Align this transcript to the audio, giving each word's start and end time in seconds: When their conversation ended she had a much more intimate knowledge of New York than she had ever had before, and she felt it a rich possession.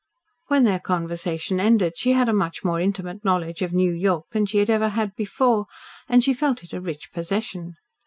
When 0.47 0.63
their 0.63 0.79
conversation 0.79 1.59
ended 1.59 1.95
she 1.95 2.13
had 2.13 2.27
a 2.27 2.33
much 2.33 2.63
more 2.63 2.79
intimate 2.79 3.23
knowledge 3.23 3.61
of 3.61 3.71
New 3.71 3.91
York 3.93 4.29
than 4.31 4.47
she 4.47 4.57
had 4.57 4.67
ever 4.67 4.89
had 4.89 5.13
before, 5.15 5.67
and 6.09 6.23
she 6.23 6.33
felt 6.33 6.63
it 6.63 6.73
a 6.73 6.81
rich 6.81 7.11
possession. 7.13 7.75